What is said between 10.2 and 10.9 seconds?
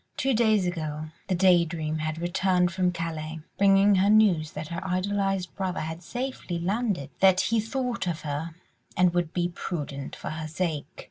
her sake.